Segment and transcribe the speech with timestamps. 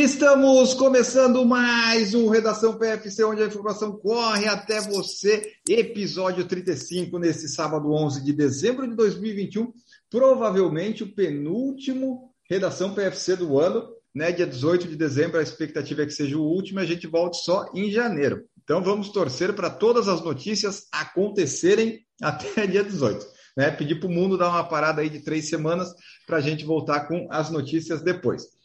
[0.00, 5.54] Estamos começando mais um Redação PFC, onde a informação corre até você.
[5.68, 9.72] Episódio 35, nesse sábado 11 de dezembro de 2021.
[10.08, 14.30] Provavelmente o penúltimo Redação PFC do ano, né?
[14.30, 17.68] Dia 18 de dezembro, a expectativa é que seja o último a gente volte só
[17.74, 18.44] em janeiro.
[18.62, 23.26] Então vamos torcer para todas as notícias acontecerem até dia 18.
[23.56, 23.72] Né?
[23.72, 25.92] Pedir para o mundo dar uma parada aí de três semanas
[26.24, 28.57] para a gente voltar com as notícias depois.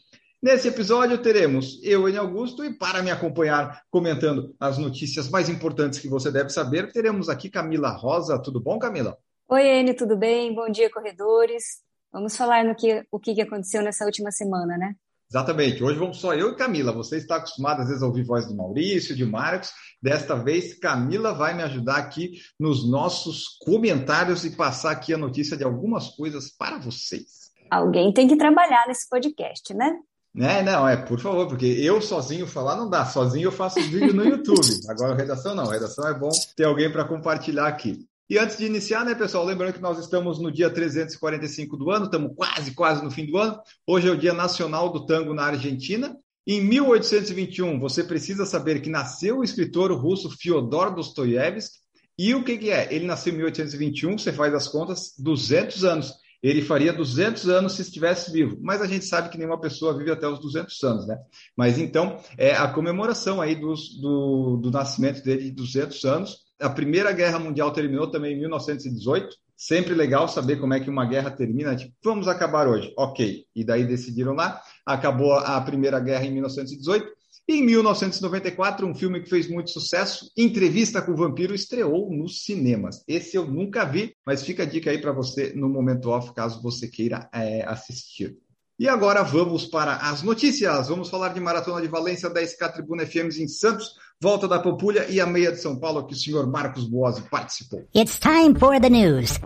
[0.44, 5.98] Nesse episódio teremos eu, Enio Augusto, e para me acompanhar comentando as notícias mais importantes
[5.98, 8.38] que você deve saber, teremos aqui Camila Rosa.
[8.38, 9.16] Tudo bom, Camila?
[9.48, 10.54] Oi, Enio, tudo bem?
[10.54, 11.80] Bom dia, corredores.
[12.12, 14.94] Vamos falar no que, o que aconteceu nessa última semana, né?
[15.30, 15.82] Exatamente.
[15.82, 16.92] Hoje vamos só eu e Camila.
[16.92, 19.72] Você está acostumado às vezes a ouvir voz do Maurício, de Marcos.
[20.02, 25.56] Desta vez, Camila vai me ajudar aqui nos nossos comentários e passar aqui a notícia
[25.56, 27.50] de algumas coisas para vocês.
[27.70, 29.90] Alguém tem que trabalhar nesse podcast, né?
[30.34, 30.62] Né?
[30.62, 33.06] Não, é, por favor, porque eu sozinho falar não dá.
[33.06, 34.66] Sozinho eu faço os vídeos no YouTube.
[34.90, 35.66] Agora, redação não.
[35.66, 38.04] Redação é bom ter alguém para compartilhar aqui.
[38.28, 42.06] E antes de iniciar, né, pessoal, lembrando que nós estamos no dia 345 do ano,
[42.06, 43.60] estamos quase, quase no fim do ano.
[43.86, 46.16] Hoje é o Dia Nacional do Tango na Argentina.
[46.46, 51.78] Em 1821, você precisa saber que nasceu o escritor russo Fyodor Dostoiévski.
[52.18, 52.92] E o que, que é?
[52.92, 57.80] Ele nasceu em 1821, você faz as contas, 200 anos ele faria 200 anos se
[57.80, 58.58] estivesse vivo.
[58.60, 61.16] Mas a gente sabe que nenhuma pessoa vive até os 200 anos, né?
[61.56, 66.36] Mas então, é a comemoração aí dos, do, do nascimento dele de 200 anos.
[66.60, 69.34] A Primeira Guerra Mundial terminou também em 1918.
[69.56, 71.74] Sempre legal saber como é que uma guerra termina.
[71.74, 72.92] Tipo, vamos acabar hoje.
[72.98, 73.46] Ok.
[73.56, 74.60] E daí decidiram lá.
[74.84, 77.06] Acabou a Primeira Guerra em 1918.
[77.46, 83.04] Em 1994, um filme que fez muito sucesso, Entrevista com o Vampiro, estreou nos cinemas.
[83.06, 86.62] Esse eu nunca vi, mas fica a dica aí para você no momento off, caso
[86.62, 88.34] você queira é, assistir.
[88.78, 90.88] E agora vamos para as notícias.
[90.88, 95.20] Vamos falar de Maratona de Valência, 10K Tribuna FMs em Santos, Volta da Pampulha e
[95.20, 97.84] a Meia de São Paulo, que o senhor Marcos Boazzi participou.
[97.94, 99.38] It's time for the news.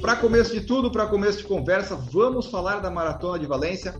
[0.00, 3.92] Para começo de tudo, para começo de conversa, vamos falar da Maratona de Valência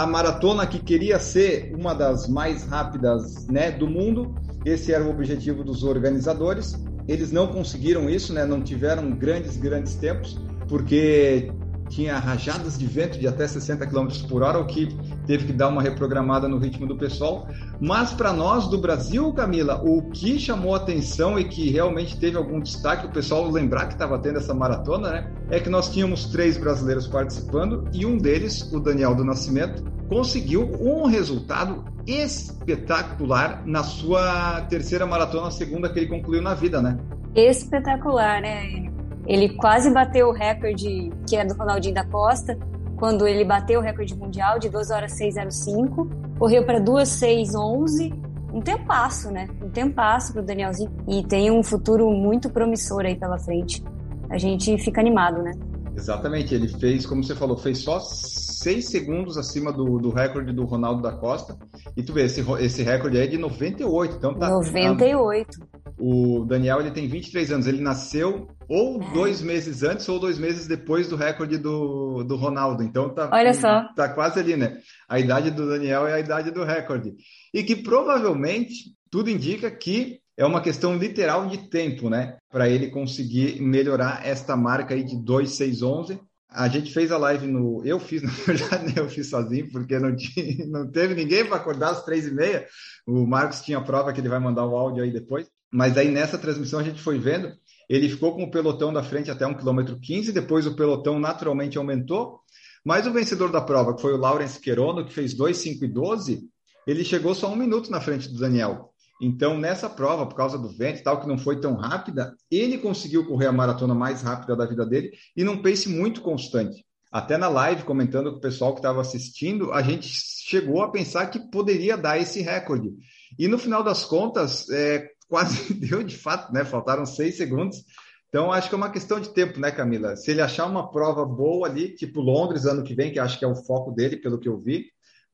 [0.00, 4.34] a maratona que queria ser uma das mais rápidas né, do mundo.
[4.64, 6.74] Esse era o objetivo dos organizadores.
[7.06, 11.52] Eles não conseguiram isso, né, não tiveram grandes, grandes tempos, porque
[11.90, 14.96] tinha rajadas de vento de até 60 km por hora, o que
[15.26, 17.48] teve que dar uma reprogramada no ritmo do pessoal.
[17.80, 22.60] Mas para nós do Brasil, Camila, o que chamou atenção e que realmente teve algum
[22.60, 25.32] destaque, o pessoal lembrar que estava tendo essa maratona, né?
[25.50, 30.70] É que nós tínhamos três brasileiros participando e um deles, o Daniel do Nascimento, conseguiu
[30.80, 36.98] um resultado espetacular na sua terceira maratona, a segunda que ele concluiu na vida, né?
[37.34, 38.89] Espetacular, né?
[39.30, 42.58] Ele quase bateu o recorde que é do Ronaldinho da Costa,
[42.96, 48.12] quando ele bateu o recorde mundial de 2 horas 605, correu para 2 611,
[48.52, 49.46] um tempasso, né?
[49.62, 53.84] Um tempasso para o Danielzinho e tem um futuro muito promissor aí pela frente.
[54.28, 55.52] A gente fica animado, né?
[55.96, 60.64] Exatamente, ele fez, como você falou, fez só 6 segundos acima do, do recorde do
[60.64, 61.56] Ronaldo da Costa.
[61.96, 64.50] E tu vê, esse, esse recorde é de 98, então tá.
[64.50, 65.60] 98.
[65.60, 65.66] Tá,
[66.00, 69.12] o Daniel ele tem 23 anos, ele nasceu ou é.
[69.12, 72.82] dois meses antes ou dois meses depois do recorde do, do Ronaldo.
[72.82, 73.84] Então tá, Olha só.
[73.94, 74.78] tá quase ali, né?
[75.08, 77.14] A idade do Daniel é a idade do recorde.
[77.52, 82.38] E que provavelmente tudo indica que é uma questão literal de tempo, né?
[82.50, 86.18] Para ele conseguir melhorar esta marca aí de 2,611.
[86.48, 87.84] A gente fez a live no.
[87.84, 91.90] Eu fiz, na verdade, eu fiz sozinho, porque não, tinha, não teve ninguém para acordar
[91.90, 92.66] às três e meia.
[93.06, 95.46] O Marcos tinha prova que ele vai mandar o áudio aí depois.
[95.72, 97.52] Mas aí nessa transmissão a gente foi vendo,
[97.88, 101.78] ele ficou com o pelotão da frente até 1 km 15, depois o pelotão naturalmente
[101.78, 102.40] aumentou,
[102.84, 105.88] mas o vencedor da prova, que foi o Lawrence Querono, que fez 2, 5 e
[105.88, 106.48] 12,
[106.86, 108.90] ele chegou só um minuto na frente do Daniel.
[109.20, 112.78] Então, nessa prova, por causa do vento e tal, que não foi tão rápida, ele
[112.78, 116.84] conseguiu correr a maratona mais rápida da vida dele e num pace muito constante.
[117.12, 121.26] Até na live, comentando com o pessoal que estava assistindo, a gente chegou a pensar
[121.26, 122.92] que poderia dar esse recorde.
[123.38, 126.64] E no final das contas, é, quase deu de fato, né?
[126.64, 127.84] Faltaram seis segundos.
[128.28, 130.14] Então, acho que é uma questão de tempo, né, Camila?
[130.16, 133.44] Se ele achar uma prova boa ali, tipo Londres ano que vem, que acho que
[133.44, 134.86] é o foco dele, pelo que eu vi,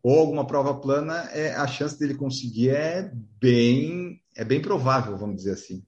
[0.02, 5.36] ou alguma prova plana, é, a chance dele conseguir é bem, é bem provável, vamos
[5.36, 5.82] dizer assim.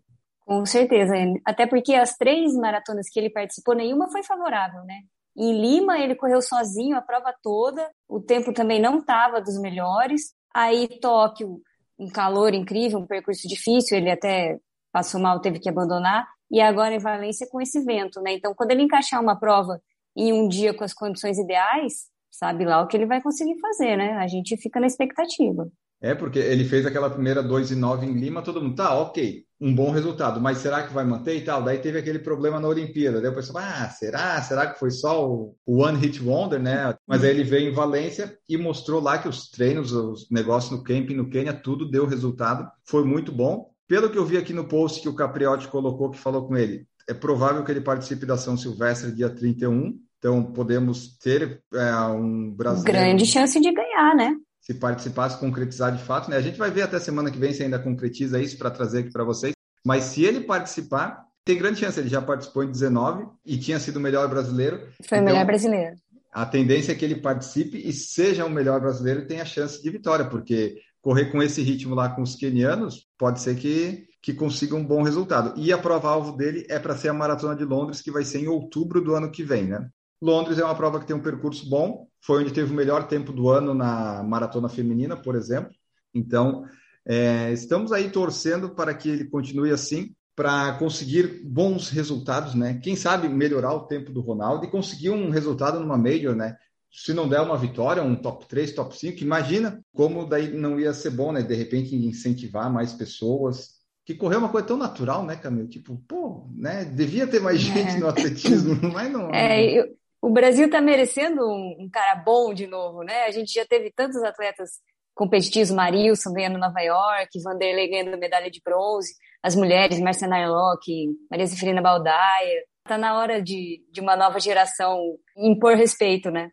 [0.45, 1.15] Com certeza,
[1.47, 4.97] até porque as três maratonas que ele participou, nenhuma foi favorável, né?
[5.37, 10.35] Em Lima, ele correu sozinho a prova toda, o tempo também não estava dos melhores.
[10.53, 11.61] Aí, Tóquio,
[11.99, 14.59] um calor incrível, um percurso difícil, ele até
[14.93, 16.27] passou mal, teve que abandonar.
[16.51, 18.33] E agora em Valência com esse vento, né?
[18.33, 19.81] Então, quando ele encaixar uma prova
[20.17, 23.97] em um dia com as condições ideais, sabe lá o que ele vai conseguir fazer,
[23.97, 24.13] né?
[24.15, 25.71] A gente fica na expectativa.
[26.01, 29.45] É, porque ele fez aquela primeira 2 e 9 em Lima, todo mundo, tá, ok,
[29.61, 31.63] um bom resultado, mas será que vai manter e tal?
[31.63, 34.41] Daí teve aquele problema na Olimpíada, daí o pessoal, ah, será?
[34.41, 36.95] Será que foi só o One Hit Wonder, né?
[37.07, 40.85] Mas aí ele veio em Valência e mostrou lá que os treinos, os negócios no
[40.85, 43.71] camping no Quênia, tudo deu resultado, foi muito bom.
[43.89, 46.87] Pelo que eu vi aqui no post que o Capriotti colocou, que falou com ele,
[47.09, 52.51] é provável que ele participe da São Silvestre dia 31, então podemos ter é, um
[52.51, 52.99] brasileiro...
[52.99, 54.37] Grande chance de ganhar, né?
[54.71, 56.31] Se participasse, concretizar de fato.
[56.31, 56.37] Né?
[56.37, 59.11] A gente vai ver até semana que vem se ainda concretiza isso para trazer aqui
[59.11, 59.55] para vocês.
[59.85, 61.99] Mas se ele participar, tem grande chance.
[61.99, 64.89] Ele já participou em 19 e tinha sido o melhor brasileiro.
[65.09, 65.97] Foi o então, melhor brasileiro.
[66.31, 69.91] A tendência é que ele participe e seja o melhor brasileiro e tenha chance de
[69.91, 74.77] vitória, porque correr com esse ritmo lá com os quenianos pode ser que, que consiga
[74.77, 75.59] um bom resultado.
[75.59, 78.49] E a prova-alvo dele é para ser a Maratona de Londres, que vai ser em
[78.49, 79.89] outubro do ano que vem, né?
[80.21, 83.33] Londres é uma prova que tem um percurso bom, foi onde teve o melhor tempo
[83.33, 85.73] do ano na maratona feminina, por exemplo.
[86.15, 86.65] Então,
[87.07, 92.79] é, estamos aí torcendo para que ele continue assim, para conseguir bons resultados, né?
[92.83, 96.57] Quem sabe melhorar o tempo do Ronaldo e conseguir um resultado numa Major, né?
[96.93, 100.95] Se não der uma vitória, um top 3, top 5, imagina como daí não ia
[100.95, 101.43] ser bom, né?
[101.43, 103.79] De repente incentivar mais pessoas.
[104.07, 105.69] Que correr é uma coisa tão natural, né, Camilo?
[105.69, 106.85] Tipo, pô, né?
[106.85, 107.99] Devia ter mais gente é.
[107.99, 109.31] no atletismo, mas não.
[109.35, 109.98] É, eu,
[110.29, 113.25] o Brasil está merecendo um, um, cara bom de novo, né?
[113.25, 114.73] A gente já teve tantos atletas
[115.15, 120.87] competitivos, Marilson ganhando Nova York, Vanderlei ganhando medalha de bronze, as mulheres, Marcia Nairlock,
[121.31, 122.63] Maria Zefirina Baldaia.
[122.85, 125.01] Está na hora de, de uma nova geração
[125.35, 126.51] impor respeito, né?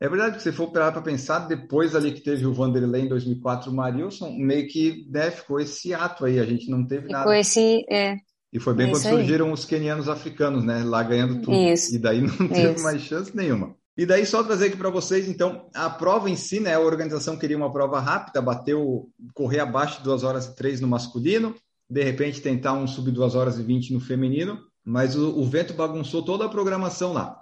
[0.00, 3.08] É verdade que se for parar para pensar, depois ali que teve o Vanderlei em
[3.08, 7.24] 2004, o Marilson, meio que né, ficou esse ato aí, a gente não teve nada.
[7.24, 8.16] Ficou esse, é,
[8.52, 10.82] e foi bem é quando surgiram os quenianos africanos, né?
[10.82, 11.56] Lá ganhando tudo.
[11.56, 11.94] Isso.
[11.94, 12.82] E daí não teve Isso.
[12.82, 13.76] mais chance nenhuma.
[13.96, 16.74] E daí só trazer aqui para vocês, então, a prova em si, né?
[16.74, 20.88] A organização queria uma prova rápida, bateu, correr abaixo de 2 horas e 3 no
[20.88, 21.54] masculino,
[21.90, 25.74] de repente tentar um sub 2 horas e 20 no feminino, mas o, o vento
[25.74, 27.36] bagunçou toda a programação lá.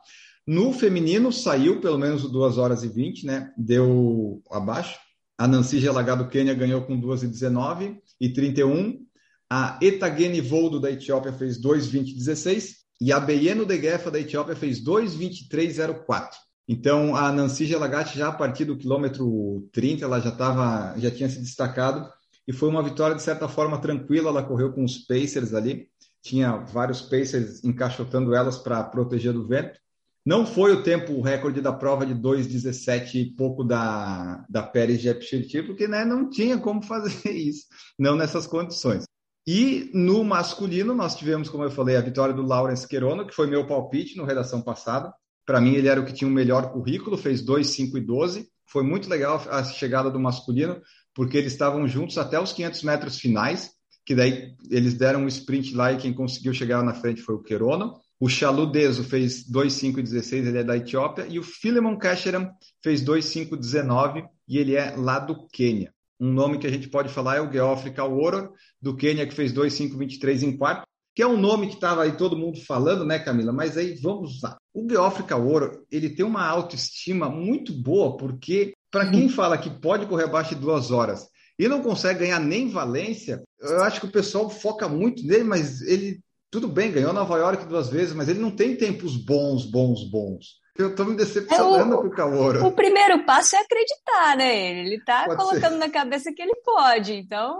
[0.46, 3.52] No feminino saiu pelo menos o 2 horas e 20, né?
[3.56, 4.98] Deu abaixo.
[5.38, 9.05] A Nancy Gelagado Quênia ganhou com 2 e 19 e 31.
[9.50, 16.30] A Etagene Voldo da Etiópia fez 2,20,16 e a Beyeno Degefa da Etiópia fez 2,23,04.
[16.68, 21.28] Então a Nancy Gelagati já a partir do quilômetro 30 ela já estava já tinha
[21.28, 22.08] se destacado
[22.46, 25.88] e foi uma vitória de certa forma tranquila, ela correu com os pacers ali,
[26.22, 29.78] tinha vários pacers encaixotando elas para proteger do vento.
[30.24, 35.62] Não foi o tempo recorde da prova de 2,17 e pouco da, da Pérez Jepchirti,
[35.62, 37.66] porque né, não tinha como fazer isso,
[37.96, 39.05] não nessas condições.
[39.46, 43.46] E no masculino, nós tivemos, como eu falei, a vitória do Lawrence Querono, que foi
[43.46, 45.12] meu palpite no redação passada.
[45.46, 48.48] Para mim, ele era o que tinha o melhor currículo, fez 2, 5 e 12.
[48.66, 50.82] Foi muito legal a chegada do masculino,
[51.14, 53.70] porque eles estavam juntos até os 500 metros finais,
[54.04, 57.42] que daí eles deram um sprint lá e quem conseguiu chegar na frente foi o
[57.42, 57.94] Querono.
[58.18, 61.26] O Chaludeso fez 2, 5 e 16, ele é da Etiópia.
[61.28, 62.50] E o Philemon Kasheram
[62.82, 65.95] fez 2, 5 19 e ele é lá do Quênia.
[66.18, 69.52] Um nome que a gente pode falar é o Geoffrey Kauoro, do Quênia, que fez
[69.52, 73.52] 2,523 em quarto, que é um nome que estava aí todo mundo falando, né, Camila?
[73.52, 74.56] Mas aí vamos lá.
[74.74, 80.06] O Geoffrey Kauoro, ele tem uma autoestima muito boa, porque para quem fala que pode
[80.06, 81.26] correr abaixo de duas horas
[81.58, 85.80] e não consegue ganhar nem Valência, eu acho que o pessoal foca muito nele, mas
[85.82, 86.20] ele,
[86.50, 90.60] tudo bem, ganhou Nova York duas vezes, mas ele não tem tempos bons, bons, bons.
[90.78, 92.66] Eu tô me decepcionando é o, com o Kaoro.
[92.66, 94.80] O primeiro passo é acreditar, né?
[94.80, 95.78] Ele tá pode colocando ser.
[95.78, 97.14] na cabeça que ele pode.
[97.14, 97.58] Então,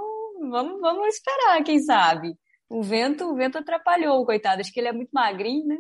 [0.50, 2.34] vamos, vamos esperar, quem sabe.
[2.68, 4.60] O vento, o vento atrapalhou, coitado.
[4.60, 5.78] Acho que ele é muito magrinho, né?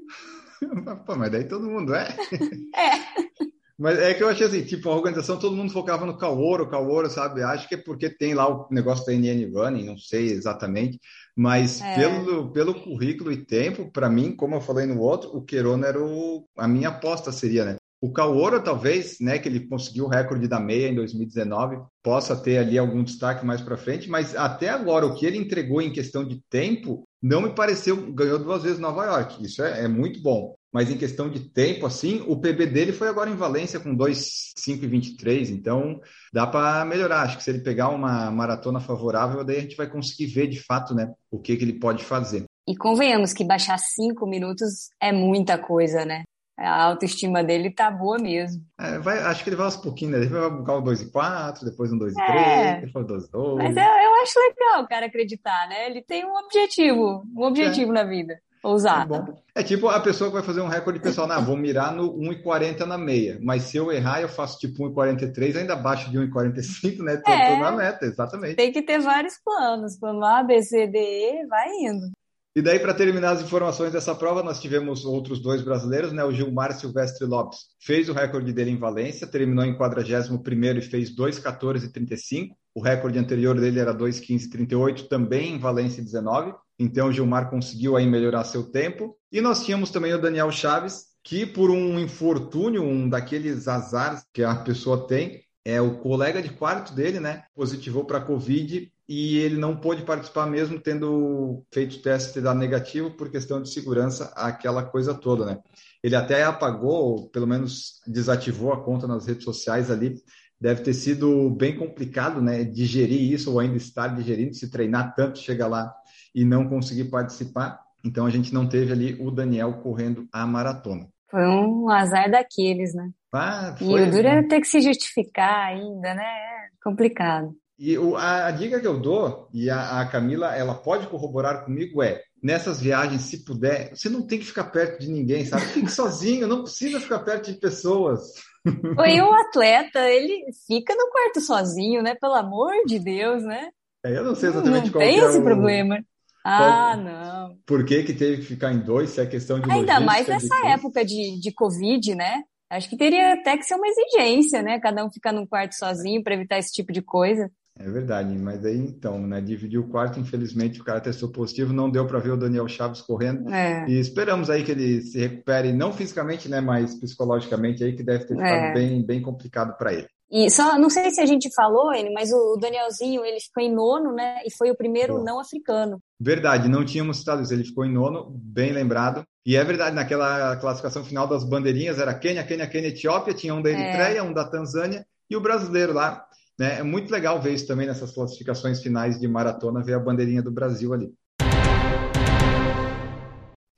[1.06, 2.08] Pô, mas daí todo mundo é.
[2.74, 3.46] é.
[3.78, 7.10] Mas é que eu achei assim, tipo, a organização, todo mundo focava no Kaoro, Kaoro,
[7.10, 7.42] sabe?
[7.42, 10.98] Acho que é porque tem lá o negócio da NN Running, não sei exatamente.
[11.36, 11.94] Mas é.
[11.94, 16.02] pelo, pelo currículo e tempo, para mim, como eu falei no outro, o Querono era
[16.02, 17.76] o, a minha aposta seria, né?
[18.00, 22.58] O Kaoro, talvez, né, que ele conseguiu o recorde da meia em 2019, possa ter
[22.58, 26.22] ali algum destaque mais para frente, mas até agora o que ele entregou em questão
[26.22, 28.12] de tempo não me pareceu.
[28.12, 31.86] Ganhou duas vezes Nova York, isso é, é muito bom mas em questão de tempo,
[31.86, 36.00] assim, o PB dele foi agora em Valência com 2,5 então
[36.32, 37.22] dá para melhorar.
[37.22, 40.60] Acho que se ele pegar uma maratona favorável, daí a gente vai conseguir ver de
[40.60, 42.44] fato, né, o que, que ele pode fazer.
[42.68, 46.24] E convenhamos que baixar cinco minutos é muita coisa, né?
[46.58, 48.62] A autoestima dele tá boa mesmo.
[48.80, 50.20] É, vai, acho que ele vai aos pouquinhos, né?
[50.20, 53.24] Ele vai buscar o 2 e 4, depois um 2 e 3, é, depois 2
[53.24, 53.56] e 2.
[53.56, 55.86] Mas eu, eu, acho legal o cara acreditar, né?
[55.86, 57.94] Ele tem um objetivo, um objetivo é.
[57.94, 58.40] na vida.
[58.66, 59.38] Ousado.
[59.54, 62.12] É, é, tipo a pessoa que vai fazer um recorde pessoal, não, vou mirar no
[62.18, 66.98] 1,40 na meia, mas se eu errar, eu faço tipo 1,43, ainda abaixo de 1,45,
[67.04, 67.16] né?
[67.16, 68.56] Tô, é, tô na meta, exatamente.
[68.56, 72.10] Tem que ter vários planos, plano A, B, C, D, E, vai indo.
[72.56, 76.24] E daí, para terminar as informações dessa prova, nós tivemos outros dois brasileiros, né?
[76.24, 80.42] O Gilmar Silvestre Lopes fez o recorde dele em Valência, terminou em 41
[80.78, 82.48] e fez 2,14,35.
[82.74, 86.54] O recorde anterior dele era 2,15,38, também em Valência 19.
[86.78, 89.16] Então, o Gilmar conseguiu aí melhorar seu tempo.
[89.32, 94.44] E nós tínhamos também o Daniel Chaves, que por um infortúnio, um daqueles azares que
[94.44, 97.42] a pessoa tem, é o colega de quarto dele, né?
[97.52, 103.10] Positivou para Covid e ele não pôde participar mesmo tendo feito o teste da negativo
[103.10, 105.58] por questão de segurança, aquela coisa toda, né?
[106.02, 110.14] Ele até apagou, pelo menos desativou a conta nas redes sociais ali.
[110.60, 112.64] Deve ter sido bem complicado, né?
[112.64, 115.92] Digerir isso ou ainda estar digerindo, se treinar tanto, chegar lá
[116.34, 117.78] e não conseguir participar.
[118.04, 121.08] Então a gente não teve ali o Daniel correndo a maratona.
[121.30, 123.10] Foi um azar daqueles, né?
[123.32, 126.24] Ah, foi, e o duro é ter que se justificar ainda, né?
[126.24, 127.54] É complicado.
[127.78, 131.64] E o, a, a, dica que eu dou, e a, a, Camila, ela pode corroborar
[131.64, 135.66] comigo, é nessas viagens, se puder, você não tem que ficar perto de ninguém, sabe?
[135.66, 138.32] Fique sozinho, não precisa ficar perto de pessoas.
[139.06, 142.16] E o atleta, ele fica no quarto sozinho, né?
[142.16, 143.68] Pelo amor de Deus, né?
[144.04, 145.42] É, eu não sei exatamente não qual tem é esse o...
[145.44, 146.04] problema.
[146.44, 147.04] Ah, qual...
[147.04, 147.58] não.
[147.64, 149.10] Por que, que teve que ficar em dois?
[149.10, 152.42] Se é questão de Ainda mais nessa época de, de Covid, né?
[152.68, 154.80] Acho que teria até que ser uma exigência, né?
[154.80, 157.50] Cada um ficar num quarto sozinho para evitar esse tipo de coisa.
[157.78, 159.40] É verdade, mas aí então, né?
[159.40, 163.02] Dividiu o quarto, infelizmente o cara testou positivo, não deu para ver o Daniel Chaves
[163.02, 163.52] correndo.
[163.52, 163.86] É.
[163.86, 166.60] E esperamos aí que ele se recupere, não fisicamente, né?
[166.60, 168.72] Mas psicologicamente aí, que deve ter ficado é.
[168.72, 170.08] bem, bem complicado para ele.
[170.30, 173.72] E só, não sei se a gente falou, ele, mas o Danielzinho, ele ficou em
[173.72, 174.40] nono, né?
[174.44, 176.00] E foi o primeiro não africano.
[176.18, 177.52] Verdade, não tínhamos citado isso.
[177.52, 179.24] Ele ficou em nono, bem lembrado.
[179.44, 183.62] E é verdade, naquela classificação final das bandeirinhas era Quênia, Quênia, Quênia, Etiópia, tinha um
[183.62, 184.22] da Eritreia, é.
[184.22, 186.26] um da Tanzânia e o brasileiro lá.
[186.58, 186.78] Né?
[186.78, 190.50] É muito legal ver isso também nessas classificações finais de maratona, ver a bandeirinha do
[190.50, 191.12] Brasil ali.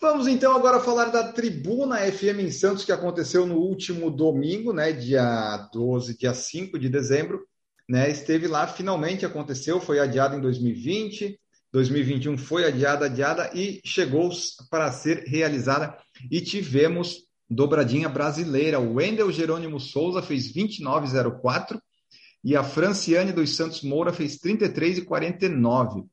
[0.01, 4.93] Vamos então agora falar da Tribuna FM em Santos, que aconteceu no último domingo, né,
[4.93, 7.45] dia 12, dia 5 de dezembro.
[7.89, 11.39] Né, esteve lá, finalmente aconteceu, foi adiado em 2020,
[11.73, 14.31] 2021 foi adiada, adiada e chegou
[14.71, 15.97] para ser realizada.
[16.31, 18.79] E tivemos dobradinha brasileira.
[18.79, 21.79] O Wendel Jerônimo Souza fez 29,04
[22.49, 26.07] e a Franciane dos Santos Moura fez 33,49.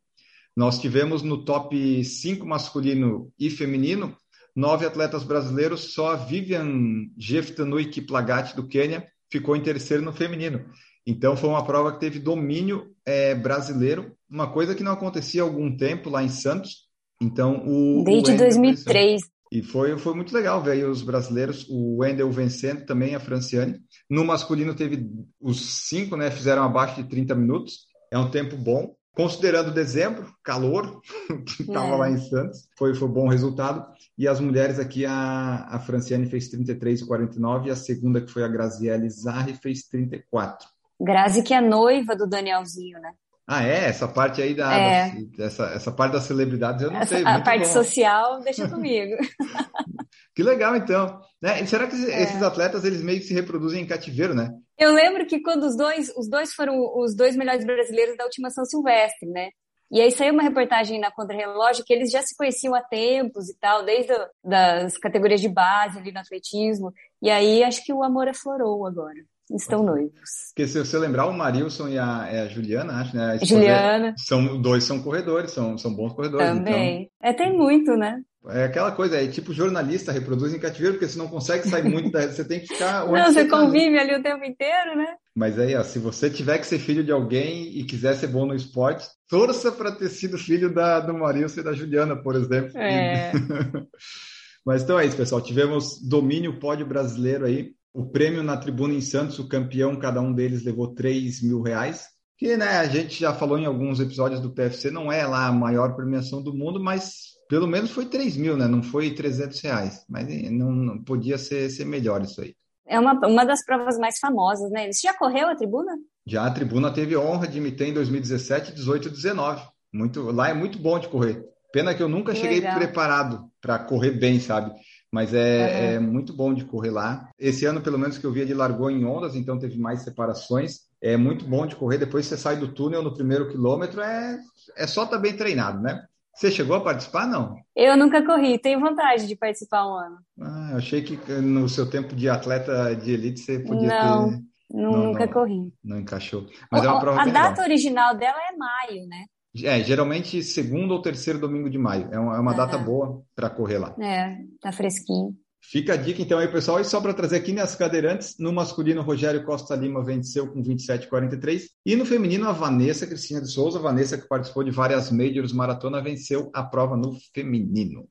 [0.53, 4.13] Nós tivemos no top 5 masculino e feminino
[4.53, 10.65] nove atletas brasileiros, só a Vivian Jeftanui Kiplagat do Quênia ficou em terceiro no feminino.
[11.07, 15.45] Então foi uma prova que teve domínio é, brasileiro, uma coisa que não acontecia há
[15.45, 16.89] algum tempo lá em Santos.
[17.21, 19.21] Então o desde o 2003
[19.55, 23.79] e foi, foi muito legal ver os brasileiros, o Wendel vencendo também a Franciane.
[24.09, 25.09] No masculino teve
[25.39, 26.29] os cinco, né?
[26.29, 27.87] Fizeram abaixo de 30 minutos.
[28.11, 28.93] É um tempo bom.
[29.13, 30.99] Considerando dezembro, calor,
[31.47, 31.95] que estava é.
[31.95, 33.85] lá em Santos, foi, foi bom resultado.
[34.17, 38.49] E as mulheres aqui, a, a Franciane fez 33,49 e a segunda, que foi a
[38.49, 40.67] Graziele Zarri, fez 34.
[40.99, 43.13] Grazi, que é noiva do Danielzinho, né?
[43.47, 43.85] Ah, é?
[43.85, 45.11] Essa parte aí da, é.
[45.37, 47.25] da essa, essa parte das celebridades eu não essa, sei.
[47.25, 47.73] A parte bom.
[47.73, 49.15] social, deixa comigo.
[50.33, 51.21] que legal, então.
[51.39, 51.61] Né?
[51.61, 52.23] E será que é.
[52.23, 54.51] esses atletas eles meio que se reproduzem em cativeiro, né?
[54.77, 58.49] Eu lembro que quando os dois, os dois foram os dois melhores brasileiros da última
[58.49, 59.49] São Silvestre, né?
[59.91, 63.59] E aí saiu uma reportagem na Contra-Relógio que eles já se conheciam há tempos e
[63.59, 66.91] tal, desde a, das categorias de base ali no atletismo.
[67.21, 70.29] E aí acho que o amor aflorou agora estão noivos.
[70.53, 73.39] Porque se você lembrar, o Marilson e a, é a Juliana, acho, né?
[73.43, 74.15] Juliana.
[74.17, 76.47] São, dois são corredores, são, são bons corredores.
[76.47, 77.09] Também.
[77.19, 78.21] Então, é, tem muito, né?
[78.49, 82.11] É aquela coisa, é tipo jornalista reproduz em cativeiro, porque você não consegue sair muito
[82.11, 82.27] da.
[82.27, 83.05] Você tem que ficar.
[83.09, 85.15] Não, você, você convive tá ali o tempo inteiro, né?
[85.35, 88.45] Mas aí, ó, se você tiver que ser filho de alguém e quiser ser bom
[88.45, 92.77] no esporte, torça para ter sido filho da, do Marilson e da Juliana, por exemplo.
[92.77, 93.31] É.
[94.63, 95.41] Mas então é isso, pessoal.
[95.41, 100.33] Tivemos domínio pódio brasileiro aí o prêmio na tribuna em Santos, o campeão, cada um
[100.33, 102.07] deles levou 3 mil reais.
[102.37, 105.53] Que né, a gente já falou em alguns episódios do PFC, não é lá a
[105.53, 108.67] maior premiação do mundo, mas pelo menos foi 3 mil, né?
[108.67, 110.05] Não foi 300 reais.
[110.09, 112.53] Mas não, não podia ser, ser melhor isso aí.
[112.85, 114.91] É uma, uma das provas mais famosas, né?
[114.91, 115.93] Você já correu a tribuna?
[116.27, 119.63] Já, a tribuna teve honra de me ter em 2017, 18 e 19.
[119.93, 122.77] Muito, lá é muito bom de correr Pena que eu nunca Que cheguei legal.
[122.77, 124.71] preparado para correr bem, sabe?
[125.15, 127.29] Mas é, é muito bom de correr lá.
[127.39, 130.79] Esse ano, pelo menos que eu vi, ele largou em ondas, então teve mais separações.
[131.01, 131.97] É muito bom de correr.
[131.97, 134.37] Depois você sai do túnel no primeiro quilômetro, é,
[134.75, 136.03] é só estar bem treinado, né?
[136.35, 137.25] Você chegou a participar?
[137.27, 137.55] Não.
[137.73, 140.17] Eu nunca corri, tenho vontade de participar um ano.
[140.41, 144.29] Ah, eu achei que no seu tempo de atleta de elite você podia Não.
[144.31, 144.39] ter.
[144.69, 145.31] Nunca não.
[145.31, 145.73] corri.
[145.81, 146.45] Não encaixou.
[146.69, 147.65] Mas é uma O- prova a data legal.
[147.65, 149.23] original dela é maio, né?
[149.63, 152.09] É, geralmente segundo ou terceiro domingo de maio.
[152.11, 153.95] É uma, é uma data boa para correr lá.
[153.99, 155.35] É, tá fresquinho.
[155.67, 156.79] Fica a dica então aí, pessoal.
[156.79, 161.63] E só para trazer aqui nas cadeirantes, no masculino, Rogério Costa Lima venceu com 27,43.
[161.83, 166.03] E no feminino, a Vanessa Cristina de Souza, Vanessa que participou de várias majors maratona,
[166.03, 168.07] venceu a prova no feminino.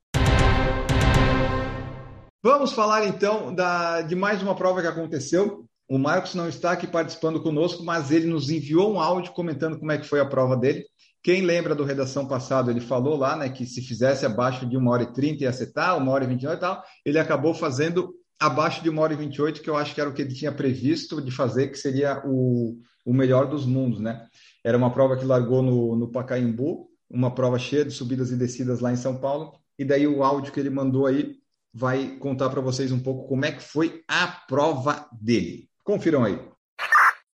[2.42, 5.64] Vamos falar então da, de mais uma prova que aconteceu.
[5.88, 9.92] O Marcos não está aqui participando conosco, mas ele nos enviou um áudio comentando como
[9.92, 10.84] é que foi a prova dele.
[11.24, 14.86] Quem lembra do redação passado, ele falou lá, né, que se fizesse abaixo de 1
[14.86, 16.84] hora e 30 ia ser tal, 1 hora e 29 e tal.
[17.02, 20.12] Ele acabou fazendo abaixo de 1 hora e 28, que eu acho que era o
[20.12, 24.26] que ele tinha previsto de fazer, que seria o, o melhor dos mundos, né?
[24.62, 28.80] Era uma prova que largou no, no Pacaembu, uma prova cheia de subidas e descidas
[28.80, 29.54] lá em São Paulo.
[29.78, 31.36] E daí o áudio que ele mandou aí
[31.72, 35.70] vai contar para vocês um pouco como é que foi a prova dele.
[35.82, 36.38] Confiram aí.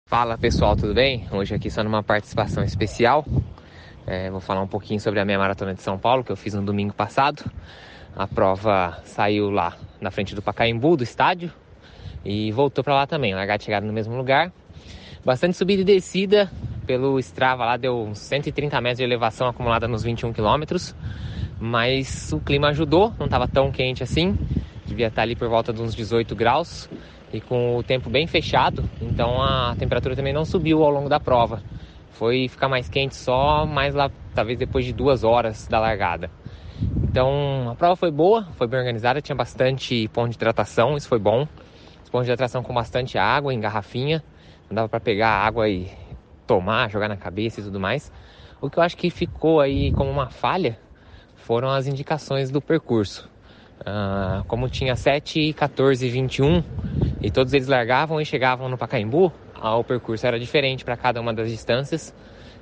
[0.06, 1.26] Fala pessoal, tudo bem?
[1.32, 3.26] Hoje aqui só numa participação especial.
[4.10, 6.54] É, vou falar um pouquinho sobre a minha maratona de São Paulo que eu fiz
[6.54, 7.44] no domingo passado.
[8.16, 11.52] A prova saiu lá na frente do Pacaembu, do estádio,
[12.24, 13.36] e voltou para lá também.
[13.36, 14.54] Largada e chegada no mesmo lugar.
[15.26, 16.50] Bastante subida e descida.
[16.86, 20.96] Pelo Strava lá deu uns 130 metros de elevação acumulada nos 21 quilômetros.
[21.60, 24.38] Mas o clima ajudou, não estava tão quente assim.
[24.86, 26.90] Devia estar ali por volta de uns 18 graus
[27.34, 31.20] e com o tempo bem fechado, então a temperatura também não subiu ao longo da
[31.20, 31.62] prova.
[32.18, 36.32] Foi ficar mais quente só mais lá, talvez depois de duas horas da largada.
[37.04, 41.20] Então a prova foi boa, foi bem organizada, tinha bastante ponto de hidratação, isso foi
[41.20, 41.48] bom.
[42.04, 44.24] Os pontos de hidratação com bastante água em garrafinha,
[44.68, 45.92] não dava para pegar água e
[46.48, 48.12] tomar, jogar na cabeça e tudo mais.
[48.60, 50.80] O que eu acho que ficou aí como uma falha
[51.36, 53.30] foram as indicações do percurso.
[53.86, 56.64] Ah, como tinha 7, 14 e 21
[57.22, 61.20] e todos eles largavam e chegavam no Pacaembu, ah, o percurso era diferente para cada
[61.20, 62.14] uma das distâncias.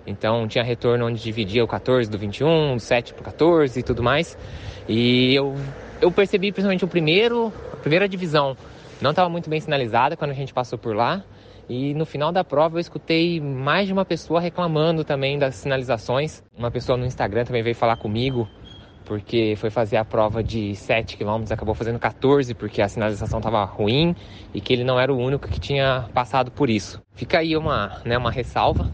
[0.07, 4.03] Então tinha retorno onde dividia o 14 do 21, o 7 para 14 e tudo
[4.03, 4.37] mais.
[4.87, 5.55] E eu,
[6.01, 8.55] eu percebi principalmente o primeiro, a primeira divisão
[9.01, 11.23] não estava muito bem sinalizada quando a gente passou por lá.
[11.67, 16.43] E no final da prova eu escutei mais de uma pessoa reclamando também das sinalizações.
[16.55, 18.47] Uma pessoa no Instagram também veio falar comigo
[19.05, 23.63] porque foi fazer a prova de 7 km, acabou fazendo 14 porque a sinalização estava
[23.63, 24.15] ruim
[24.53, 27.01] e que ele não era o único que tinha passado por isso.
[27.13, 28.91] Fica aí uma, né, uma ressalva,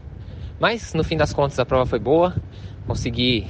[0.59, 2.35] mas no fim das contas a prova foi boa,
[2.85, 3.47] consegui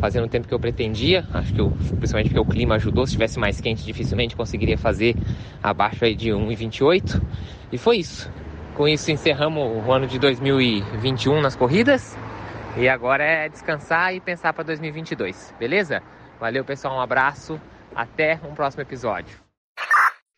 [0.00, 3.10] fazer no tempo que eu pretendia, acho que eu, principalmente porque o clima ajudou, se
[3.10, 5.16] estivesse mais quente dificilmente conseguiria fazer
[5.62, 7.20] abaixo aí de 1,28
[7.72, 8.30] e foi isso.
[8.74, 12.16] Com isso encerramos o ano de 2021 nas corridas.
[12.78, 16.02] E agora é descansar e pensar para 2022, beleza?
[16.38, 17.58] Valeu, pessoal, um abraço,
[17.94, 19.40] até um próximo episódio.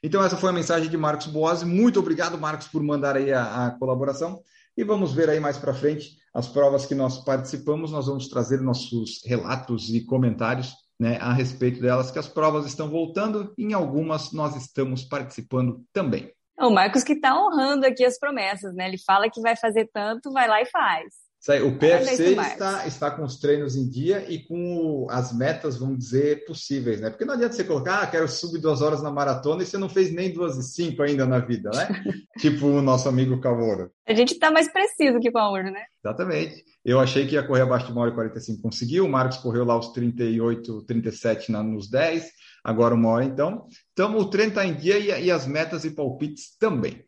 [0.00, 1.64] Então essa foi a mensagem de Marcos Boas.
[1.64, 4.40] Muito obrigado, Marcos, por mandar aí a, a colaboração.
[4.76, 7.90] E vamos ver aí mais para frente as provas que nós participamos.
[7.90, 12.88] Nós vamos trazer nossos relatos e comentários né, a respeito delas, que as provas estão
[12.88, 13.52] voltando.
[13.58, 16.32] Em algumas nós estamos participando também.
[16.56, 18.86] O Marcos que tá honrando aqui as promessas, né?
[18.86, 21.27] Ele fala que vai fazer tanto, vai lá e faz.
[21.64, 25.98] O PFC está, está com os treinos em dia e com o- as metas, vamos
[25.98, 27.10] dizer, possíveis, né?
[27.10, 29.88] Porque não adianta você colocar, ah, quero subir duas horas na maratona e você não
[29.88, 31.88] fez nem duas e cinco ainda na vida, né?
[32.38, 33.90] tipo o nosso amigo Cavouro.
[34.06, 35.82] A gente tá mais preciso que a urna, né?
[36.04, 36.64] Exatamente.
[36.84, 39.04] Eu achei que ia correr abaixo de 1 hora e 45, conseguiu.
[39.04, 42.26] O Marcos correu lá os 38, 37 na, nos 10,
[42.64, 43.66] agora uma hora então.
[43.92, 47.04] Então o treino está em dia e, e as metas e palpites também.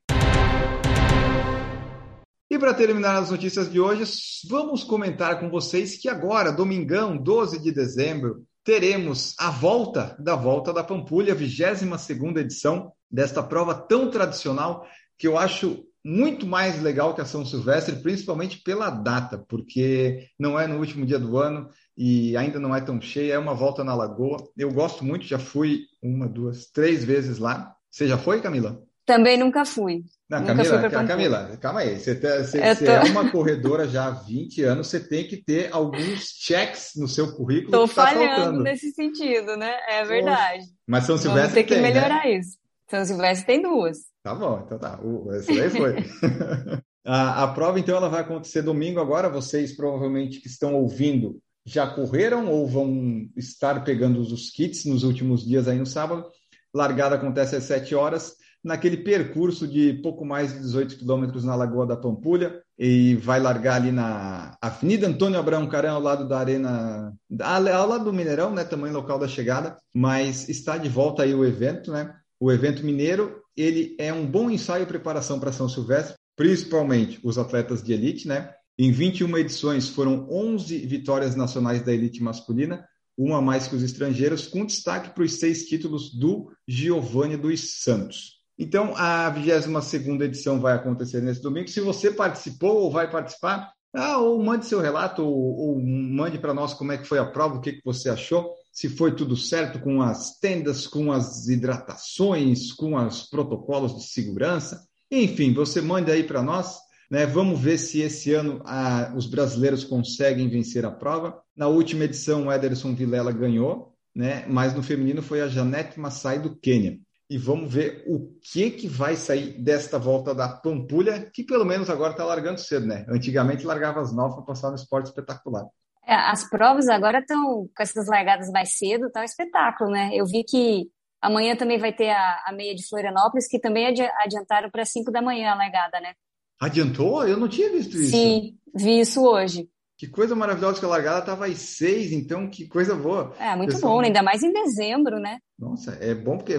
[2.50, 4.02] E para terminar as notícias de hoje,
[4.48, 10.72] vamos comentar com vocês que agora, domingão, 12 de dezembro, teremos a volta da Volta
[10.72, 14.84] da Pampulha, 22ª edição desta prova tão tradicional
[15.16, 20.58] que eu acho muito mais legal que a São Silvestre, principalmente pela data, porque não
[20.58, 23.84] é no último dia do ano e ainda não é tão cheia, é uma volta
[23.84, 24.38] na Lagoa.
[24.56, 27.76] Eu gosto muito, já fui uma, duas, três vezes lá.
[27.88, 28.82] Você já foi, Camila?
[29.12, 30.04] Também nunca fui.
[30.28, 31.06] Não, Nunca Camila, fui.
[31.08, 31.98] Camila, calma aí.
[31.98, 35.36] Você, tá- você- você tô- é uma corredora já há 20 anos, você tem que
[35.36, 39.72] ter alguns checks no seu currículo que tá falhando nesse sentido, né?
[39.88, 40.62] É verdade.
[40.86, 41.88] Mas São Vamos Silvestre ter que tem, né?
[41.92, 42.56] melhorar isso.
[42.88, 43.98] São Silvestre tem duas.
[44.22, 45.00] Tá bom, então tá.
[45.02, 45.96] Uh, essa daí foi.
[47.04, 49.28] a, a prova, então, ela vai acontecer domingo agora.
[49.28, 55.44] Vocês provavelmente que estão ouvindo já correram ou vão estar pegando os kits nos últimos
[55.44, 56.24] dias aí no sábado.
[56.72, 61.86] Largada acontece às 7 horas, naquele percurso de pouco mais de 18 quilômetros na Lagoa
[61.86, 67.12] da Pampulha, e vai largar ali na Avenida Antônio Abraão Caran, ao lado da Arena,
[67.42, 71.44] ao lado do Mineirão, né, tamanho local da chegada, mas está de volta aí o
[71.44, 72.14] evento, né?
[72.38, 77.36] O evento mineiro, ele é um bom ensaio e preparação para São Silvestre, principalmente os
[77.36, 78.54] atletas de elite, né?
[78.78, 82.82] Em 21 edições foram 11 vitórias nacionais da elite masculina,
[83.14, 88.39] uma mais que os estrangeiros, com destaque para os seis títulos do Giovanni dos Santos.
[88.62, 91.66] Então, a 22 edição vai acontecer nesse domingo.
[91.70, 96.52] Se você participou ou vai participar, ah, ou mande seu relato, ou, ou mande para
[96.52, 99.34] nós como é que foi a prova, o que, que você achou, se foi tudo
[99.34, 104.86] certo com as tendas, com as hidratações, com os protocolos de segurança.
[105.10, 106.76] Enfim, você mande aí para nós.
[107.10, 107.24] Né?
[107.24, 111.40] Vamos ver se esse ano a, os brasileiros conseguem vencer a prova.
[111.56, 114.44] Na última edição, o Ederson Vilela ganhou, né?
[114.50, 117.00] mas no feminino foi a Janete Massai do Quênia.
[117.30, 121.88] E vamos ver o que, que vai sair desta volta da Pampulha, que pelo menos
[121.88, 123.06] agora está largando cedo, né?
[123.08, 125.64] Antigamente largava as nove para passar no esporte espetacular.
[126.04, 130.10] É, as provas agora estão com essas largadas mais cedo, tá um espetáculo, né?
[130.12, 130.88] Eu vi que
[131.22, 133.86] amanhã também vai ter a, a meia de Florianópolis, que também
[134.24, 136.14] adiantaram para 5 da manhã a largada, né?
[136.60, 137.24] Adiantou?
[137.28, 138.10] Eu não tinha visto isso.
[138.10, 139.68] Sim, vi isso hoje.
[140.00, 143.34] Que coisa maravilhosa que a largada estava às seis, então que coisa boa.
[143.38, 143.96] É, muito pessoal...
[143.96, 145.36] bom, ainda mais em dezembro, né?
[145.58, 146.58] Nossa, é bom porque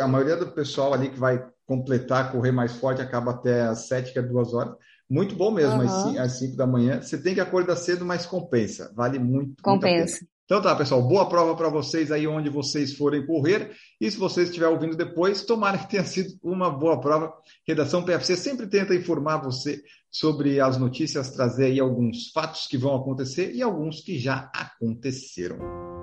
[0.00, 4.12] a maioria do pessoal ali que vai completar, correr mais forte, acaba até às sete,
[4.12, 4.72] que é duas horas.
[5.10, 6.20] Muito bom mesmo, uhum.
[6.20, 7.02] às cinco da manhã.
[7.02, 8.92] Você tem que acordar cedo, mas compensa.
[8.94, 9.60] Vale muito.
[9.64, 10.24] Compensa.
[10.46, 13.72] Então tá, pessoal, boa prova para vocês aí onde vocês forem correr.
[14.00, 17.34] E se vocês estiverem ouvindo depois, tomara que tenha sido uma boa prova.
[17.66, 22.94] Redação PFC sempre tenta informar você sobre as notícias, trazer aí alguns fatos que vão
[22.94, 25.95] acontecer e alguns que já aconteceram.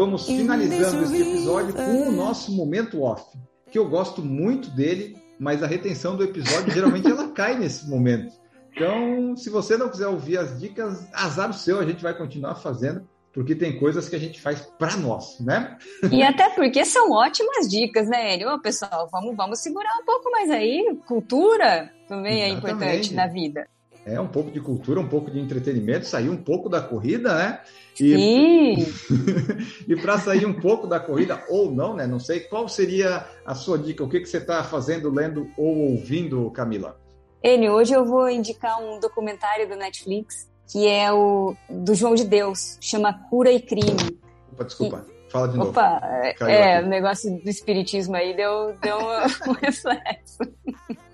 [0.00, 3.36] Vamos finalizando este episódio com o nosso momento off,
[3.70, 8.32] que eu gosto muito dele, mas a retenção do episódio geralmente ela cai nesse momento.
[8.72, 12.54] Então, se você não quiser ouvir as dicas, azar o seu, a gente vai continuar
[12.54, 15.76] fazendo, porque tem coisas que a gente faz para nós, né?
[16.10, 18.38] E até porque são ótimas dicas, né?
[18.46, 20.96] Ô, pessoal, vamos, vamos segurar um pouco mais aí.
[21.06, 22.54] Cultura também Exatamente.
[22.54, 23.68] é importante na vida.
[24.10, 27.60] É um pouco de cultura, um pouco de entretenimento, sair um pouco da corrida, né?
[28.00, 28.74] E,
[29.86, 32.06] e para sair um pouco da corrida, ou não, né?
[32.06, 34.02] Não sei, qual seria a sua dica?
[34.02, 36.98] O que, que você está fazendo, lendo ou ouvindo, Camila?
[37.42, 42.24] Enio, hoje eu vou indicar um documentário do Netflix, que é o do João de
[42.24, 44.18] Deus, chama Cura e Crime.
[44.52, 45.06] Opa, desculpa.
[45.08, 45.30] E...
[45.30, 45.70] Fala de novo.
[45.70, 46.00] Opa,
[46.40, 48.98] é, o negócio do espiritismo aí deu, deu
[49.46, 50.38] um reflexo.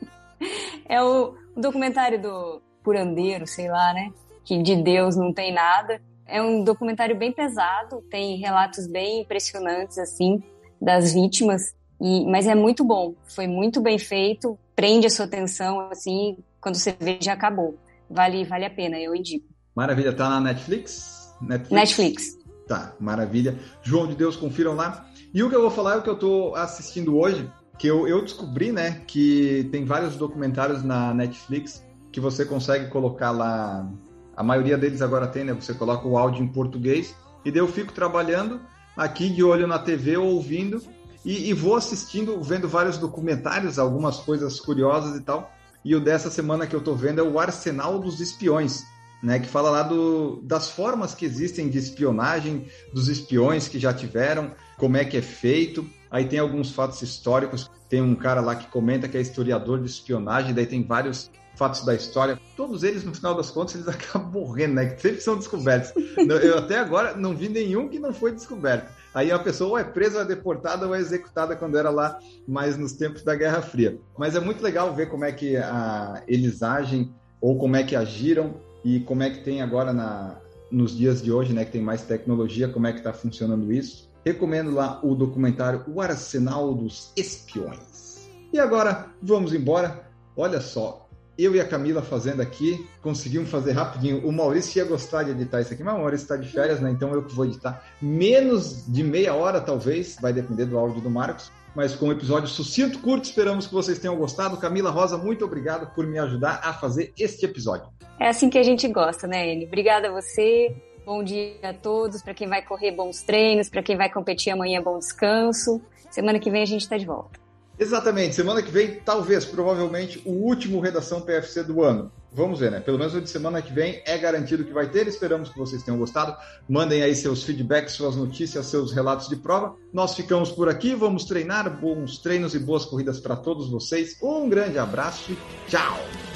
[0.89, 4.13] É o, o documentário do curandeiro, sei lá, né?
[4.45, 6.01] Que de Deus não tem nada.
[6.25, 10.41] É um documentário bem pesado, tem relatos bem impressionantes, assim,
[10.81, 11.75] das vítimas.
[12.01, 16.77] E, mas é muito bom, foi muito bem feito, prende a sua atenção, assim, quando
[16.77, 17.77] você vê já acabou.
[18.09, 19.47] Vale, vale a pena, eu indico.
[19.75, 21.35] Maravilha, tá na Netflix?
[21.41, 21.73] Netflix?
[21.73, 22.39] Netflix.
[22.69, 23.59] Tá, maravilha.
[23.83, 25.09] João de Deus, confiram lá.
[25.35, 28.07] E o que eu vou falar é o que eu tô assistindo hoje, que eu,
[28.07, 31.86] eu descobri, né, que tem vários documentários na Netflix
[32.17, 33.87] que você consegue colocar lá.
[34.35, 35.53] A maioria deles agora tem, né?
[35.53, 38.59] Você coloca o áudio em português e daí eu fico trabalhando
[38.97, 40.83] aqui de olho na TV ouvindo
[41.23, 45.53] e, e vou assistindo, vendo vários documentários, algumas coisas curiosas e tal.
[45.85, 48.83] E o dessa semana que eu tô vendo é o Arsenal dos Espiões,
[49.23, 53.93] né, que fala lá do, das formas que existem de espionagem, dos espiões que já
[53.93, 55.87] tiveram, como é que é feito.
[56.11, 57.71] Aí tem alguns fatos históricos.
[57.91, 61.85] Tem um cara lá que comenta que é historiador de espionagem, daí tem vários fatos
[61.85, 64.87] da história, todos eles, no final das contas, eles acabam morrendo, né?
[64.87, 65.93] Que sempre são descobertos.
[66.17, 68.91] Eu até agora não vi nenhum que não foi descoberto.
[69.15, 72.19] Aí a pessoa ou é presa, ou é deportada, ou é executada quando era lá
[72.47, 73.99] mais nos tempos da Guerra Fria.
[74.19, 77.97] Mas é muito legal ver como é que a, eles agem, ou como é que
[77.97, 80.37] agiram, e como é que tem agora na,
[80.71, 81.65] nos dias de hoje, né?
[81.65, 84.11] Que tem mais tecnologia, como é que está funcionando isso.
[84.25, 88.29] Recomendo lá o documentário O Arsenal dos Espiões.
[88.53, 90.05] E agora, vamos embora.
[90.37, 91.06] Olha só,
[91.39, 94.27] eu e a Camila fazendo aqui, conseguimos fazer rapidinho.
[94.27, 96.91] O Maurício ia gostar de editar isso aqui, mas o Maurício está de férias, né?
[96.91, 97.85] Então eu que vou editar.
[98.01, 101.51] Menos de meia hora, talvez, vai depender do áudio do Marcos.
[101.75, 104.57] Mas com um episódio sucinto, curto, esperamos que vocês tenham gostado.
[104.57, 107.87] Camila Rosa, muito obrigado por me ajudar a fazer este episódio.
[108.19, 109.67] É assim que a gente gosta, né, Ele?
[109.67, 110.75] Obrigada a você.
[111.05, 112.23] Bom dia a todos.
[112.23, 113.69] Para quem vai correr, bons treinos.
[113.69, 115.83] Para quem vai competir amanhã, bom descanso.
[116.11, 117.46] Semana que vem a gente está de volta.
[117.79, 118.35] Exatamente.
[118.35, 122.11] Semana que vem, talvez, provavelmente, o último Redação PFC do ano.
[122.33, 122.81] Vamos ver, né?
[122.81, 125.07] Pelo menos o de semana que vem é garantido que vai ter.
[125.07, 126.37] Esperamos que vocês tenham gostado.
[126.69, 129.75] Mandem aí seus feedbacks, suas notícias, seus relatos de prova.
[129.93, 130.95] Nós ficamos por aqui.
[130.95, 131.81] Vamos treinar.
[131.81, 134.17] Bons treinos e boas corridas para todos vocês.
[134.23, 135.39] Um grande abraço e
[135.71, 136.36] tchau!